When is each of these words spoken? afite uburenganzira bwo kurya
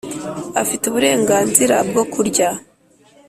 afite 0.61 0.83
uburenganzira 0.87 1.75
bwo 1.89 2.03
kurya 2.13 2.49